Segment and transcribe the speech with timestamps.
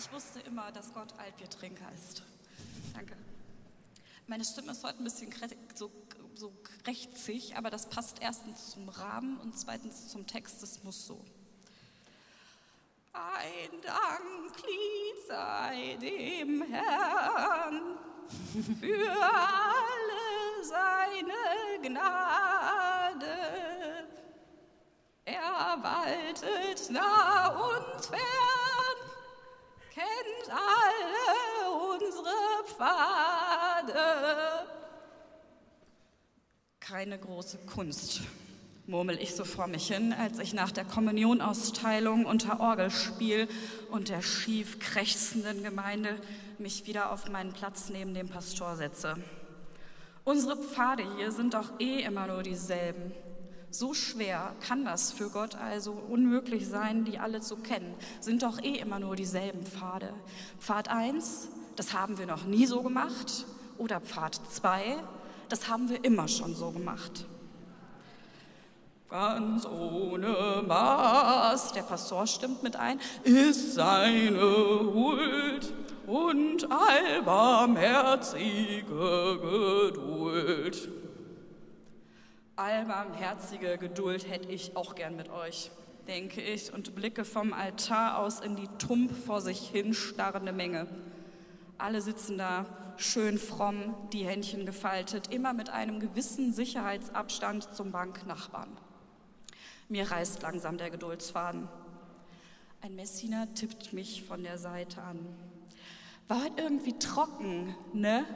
[0.00, 2.22] Ich wusste immer, dass Gott Altbiertrinker ist.
[2.94, 3.14] Danke.
[4.26, 5.30] Meine Stimme ist heute ein bisschen
[5.74, 5.90] so,
[6.34, 6.54] so
[6.84, 10.62] krächzig, aber das passt erstens zum Rahmen und zweitens zum Text.
[10.62, 11.22] Das muss so.
[13.12, 17.98] Ein Danklied sei dem Herrn
[18.80, 23.36] für alle seine Gnade.
[25.26, 28.69] Er waltet nah und fern,
[32.80, 33.92] Pfade.
[36.80, 38.22] Keine große Kunst
[38.86, 43.48] murmel ich so vor mich hin, als ich nach der Kommunionausteilung unter Orgelspiel
[43.90, 46.16] und der schief krächzenden Gemeinde
[46.58, 49.16] mich wieder auf meinen Platz neben dem Pastor setze.
[50.24, 53.12] Unsere Pfade hier sind doch eh immer nur dieselben.
[53.70, 57.94] So schwer kann das für Gott also unmöglich sein, die alle zu kennen.
[58.20, 60.14] Sind doch eh immer nur dieselben Pfade.
[60.58, 61.48] Pfad 1,
[61.80, 63.46] das haben wir noch nie so gemacht.
[63.78, 64.96] Oder Pfad 2,
[65.48, 67.24] das haben wir immer schon so gemacht
[69.10, 75.74] ganz ohne Maß, der Pastor stimmt mit ein, ist seine Huld
[76.06, 79.40] und allbarmherzige
[79.90, 80.88] Geduld.
[82.54, 85.72] Allbarmherzige Geduld hätte ich auch gern mit euch,
[86.06, 90.86] denke ich, und blicke vom Altar aus in die tump vor sich hin starrende Menge.
[91.80, 92.66] Alle sitzen da,
[92.98, 98.68] schön fromm, die Händchen gefaltet, immer mit einem gewissen Sicherheitsabstand zum Banknachbarn.
[99.88, 101.68] Mir reißt langsam der Geduldsfaden.
[102.82, 105.20] Ein Messiner tippt mich von der Seite an.
[106.28, 108.26] War heute irgendwie trocken, ne?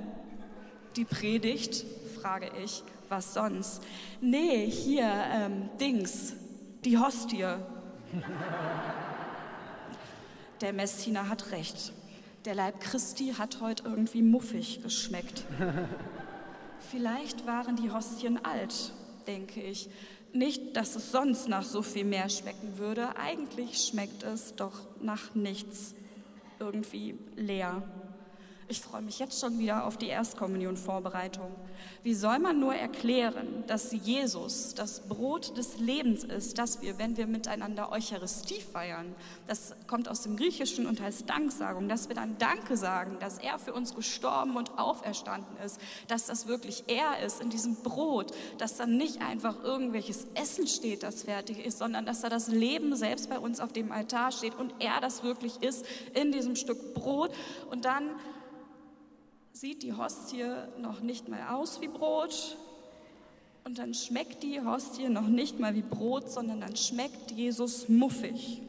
[0.96, 1.84] Die Predigt,
[2.18, 2.82] frage ich.
[3.10, 3.82] Was sonst?
[4.22, 6.32] Nee, hier, ähm, Dings,
[6.82, 7.44] die Hostie.
[10.62, 11.92] Der Messiner hat recht.
[12.44, 15.44] Der Leib Christi hat heute irgendwie muffig geschmeckt.
[16.90, 18.92] Vielleicht waren die Hostien alt,
[19.26, 19.88] denke ich.
[20.34, 23.16] Nicht, dass es sonst nach so viel mehr schmecken würde.
[23.16, 25.94] Eigentlich schmeckt es doch nach nichts.
[26.60, 27.82] Irgendwie leer.
[28.66, 31.54] Ich freue mich jetzt schon wieder auf die Erstkommunion-Vorbereitung.
[32.02, 37.18] Wie soll man nur erklären, dass Jesus das Brot des Lebens ist, dass wir, wenn
[37.18, 39.14] wir miteinander Eucharistie feiern,
[39.46, 43.58] das kommt aus dem Griechischen und heißt Danksagung, dass wir dann Danke sagen, dass er
[43.58, 48.76] für uns gestorben und auferstanden ist, dass das wirklich er ist in diesem Brot, dass
[48.76, 53.28] dann nicht einfach irgendwelches Essen steht, das fertig ist, sondern dass da das Leben selbst
[53.28, 57.30] bei uns auf dem Altar steht und er das wirklich ist in diesem Stück Brot
[57.70, 58.10] und dann
[59.54, 60.44] sieht die Hostie
[60.78, 62.56] noch nicht mal aus wie Brot
[63.62, 68.62] und dann schmeckt die Hostie noch nicht mal wie Brot, sondern dann schmeckt Jesus muffig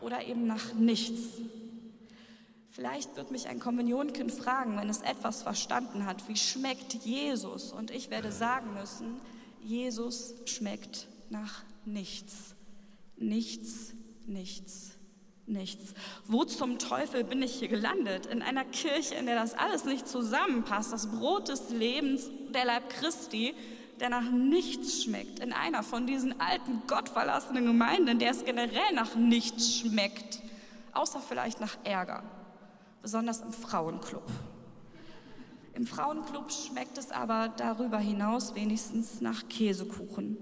[0.00, 1.20] oder eben nach nichts.
[2.70, 7.72] Vielleicht wird mich ein Kommunionkind fragen, wenn es etwas verstanden hat, wie schmeckt Jesus?
[7.72, 9.20] Und ich werde sagen müssen,
[9.64, 12.54] Jesus schmeckt nach nichts.
[13.16, 13.94] Nichts,
[14.26, 14.92] nichts
[15.46, 15.94] nichts.
[16.26, 18.26] Wo zum Teufel bin ich hier gelandet?
[18.26, 20.92] In einer Kirche, in der das alles nicht zusammenpasst.
[20.92, 23.54] Das Brot des Lebens, der Leib Christi,
[24.00, 25.40] der nach nichts schmeckt.
[25.40, 30.40] In einer von diesen alten, gottverlassenen Gemeinden, in der es generell nach nichts schmeckt.
[30.92, 32.22] Außer vielleicht nach Ärger.
[33.00, 34.26] Besonders im Frauenclub.
[35.74, 40.36] Im Frauenclub schmeckt es aber darüber hinaus wenigstens nach Käsekuchen.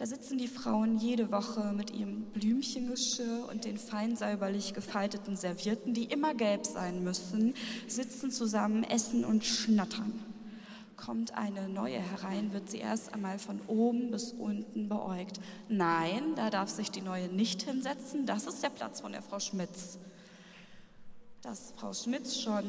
[0.00, 5.92] Da sitzen die Frauen jede Woche mit ihrem Blümchengeschirr und den fein säuberlich gefalteten Servierten,
[5.92, 7.52] die immer gelb sein müssen,
[7.86, 10.24] sitzen zusammen, essen und schnattern.
[10.96, 15.38] Kommt eine neue herein, wird sie erst einmal von oben bis unten beäugt.
[15.68, 19.38] Nein, da darf sich die neue nicht hinsetzen, das ist der Platz von der Frau
[19.38, 19.98] Schmitz.
[21.42, 22.64] Dass Frau Schmitz schon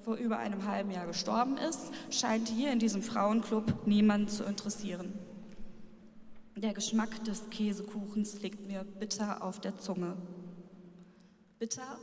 [0.00, 5.12] vor über einem halben Jahr gestorben ist, scheint hier in diesem Frauenclub niemand zu interessieren.
[6.58, 10.16] Der Geschmack des Käsekuchens liegt mir bitter auf der Zunge.
[11.58, 11.98] Bitter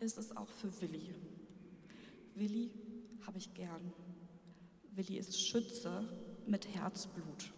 [0.00, 1.14] ist es auch für Willi.
[2.34, 2.72] Willi
[3.24, 3.92] habe ich gern.
[4.90, 6.02] Willi ist Schütze
[6.48, 7.52] mit Herzblut.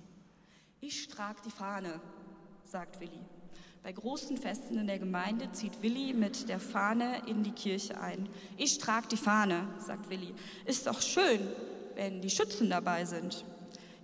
[0.83, 1.99] Ich trag die Fahne,
[2.63, 3.25] sagt Willi.
[3.83, 8.29] Bei großen Festen in der Gemeinde zieht Willi mit der Fahne in die Kirche ein.
[8.59, 10.35] Ich trag die Fahne, sagt Willi.
[10.67, 11.41] Ist doch schön,
[11.95, 13.47] wenn die Schützen dabei sind.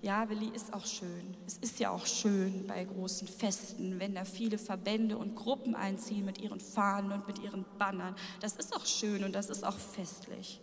[0.04, 1.34] Ja, Willi ist auch schön.
[1.46, 6.26] Es ist ja auch schön bei großen Festen, wenn da viele Verbände und Gruppen einziehen
[6.26, 8.14] mit ihren Fahnen und mit ihren Bannern.
[8.40, 10.60] Das ist auch schön und das ist auch festlich.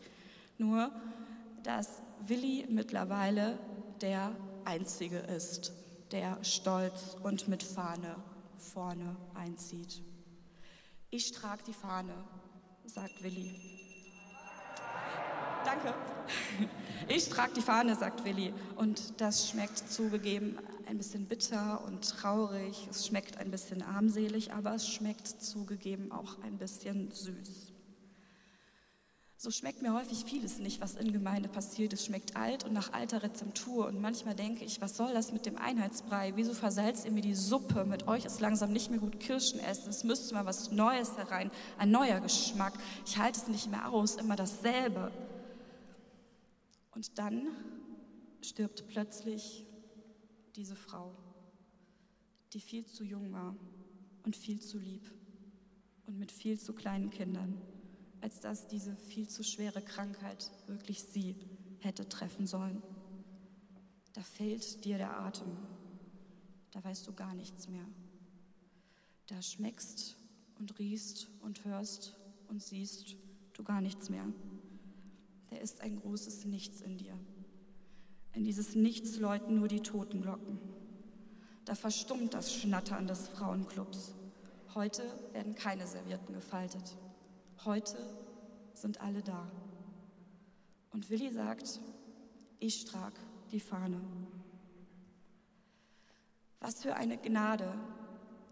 [0.59, 0.91] Nur,
[1.63, 3.57] dass Willi mittlerweile
[3.99, 5.73] der Einzige ist,
[6.11, 8.17] der stolz und mit Fahne
[8.59, 10.03] vorne einzieht.
[11.09, 12.13] Ich trage die Fahne,
[12.85, 13.90] sagt Willi.
[15.65, 15.93] Danke.
[17.07, 18.53] Ich trage die Fahne, sagt Willi.
[18.75, 22.87] Und das schmeckt zugegeben ein bisschen bitter und traurig.
[22.89, 27.71] Es schmeckt ein bisschen armselig, aber es schmeckt zugegeben auch ein bisschen süß.
[29.37, 31.93] So schmeckt mir häufig vieles nicht, was in Gemeinde passiert.
[31.93, 33.87] Es schmeckt alt und nach alter Rezeptur.
[33.87, 36.33] Und manchmal denke ich, was soll das mit dem Einheitsbrei?
[36.35, 37.85] Wieso versalzt ihr mir die Suppe?
[37.85, 39.89] Mit euch ist langsam nicht mehr gut Kirschen essen.
[39.89, 41.49] Es müsste mal was Neues herein,
[41.79, 42.73] ein neuer Geschmack.
[43.05, 45.11] Ich halte es nicht mehr aus, immer dasselbe.
[46.91, 47.47] Und dann
[48.41, 49.65] stirbt plötzlich
[50.55, 51.15] diese Frau,
[52.53, 53.55] die viel zu jung war
[54.23, 55.09] und viel zu lieb
[56.05, 57.61] und mit viel zu kleinen Kindern
[58.21, 61.35] als dass diese viel zu schwere Krankheit wirklich sie
[61.79, 62.81] hätte treffen sollen.
[64.13, 65.57] Da fehlt dir der Atem,
[66.71, 67.85] da weißt du gar nichts mehr.
[69.27, 70.15] Da schmeckst
[70.59, 72.15] und riechst und hörst
[72.47, 73.15] und siehst
[73.53, 74.25] du gar nichts mehr.
[75.51, 77.17] Da ist ein großes Nichts in dir.
[78.33, 80.59] In dieses Nichts läuten nur die Totenglocken.
[81.65, 84.15] Da verstummt das Schnattern des Frauenclubs.
[84.73, 85.03] Heute
[85.33, 86.97] werden keine Servietten gefaltet.
[87.65, 87.97] Heute
[88.73, 89.51] sind alle da.
[90.91, 91.81] Und Willi sagt,
[92.59, 93.13] ich trag
[93.51, 93.99] die Fahne.
[96.61, 97.73] Was für eine Gnade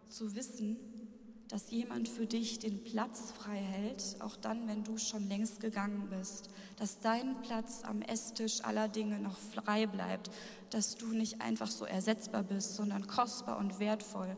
[0.10, 0.78] zu wissen,
[1.50, 6.08] dass jemand für dich den Platz frei hält, auch dann, wenn du schon längst gegangen
[6.10, 10.30] bist, dass dein Platz am Esstisch aller Dinge noch frei bleibt,
[10.70, 14.38] dass du nicht einfach so ersetzbar bist, sondern kostbar und wertvoll,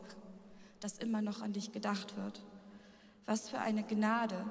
[0.80, 2.42] dass immer noch an dich gedacht wird.
[3.26, 4.46] Was für eine Gnade,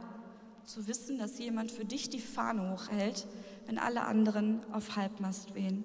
[0.66, 3.26] zu wissen, dass jemand für dich die Fahne hochhält,
[3.66, 5.84] wenn alle anderen auf Halbmast wehen.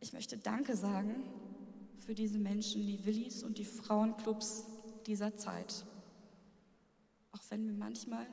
[0.00, 1.22] Ich möchte Danke sagen
[2.00, 4.64] für diese Menschen, die Willis und die Frauenclubs
[5.06, 5.84] dieser Zeit.
[7.32, 8.26] Auch wenn mir manchmal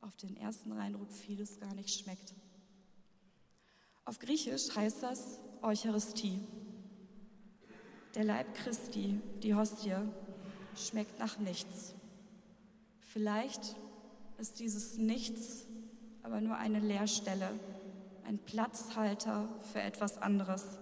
[0.00, 2.34] auf den ersten Eindruck vieles gar nicht schmeckt.
[4.04, 6.40] Auf Griechisch heißt das Eucharistie.
[8.14, 9.96] Der Leib Christi, die Hostie,
[10.76, 11.94] schmeckt nach nichts.
[13.00, 13.76] Vielleicht
[14.38, 15.66] ist dieses Nichts
[16.24, 17.50] aber nur eine Leerstelle,
[18.26, 20.78] ein Platzhalter für etwas anderes,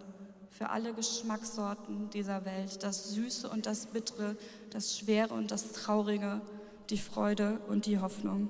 [0.52, 4.37] für alle Geschmackssorten dieser Welt, das Süße und das Bittere,
[4.70, 6.40] das Schwere und das Traurige,
[6.90, 8.49] die Freude und die Hoffnung.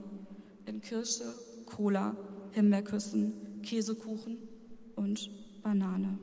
[0.66, 1.25] In Kirsche,
[1.64, 2.16] Cola,
[2.52, 4.37] Himbeerküssen, Käsekuchen
[4.96, 5.31] und
[5.62, 6.19] Banane.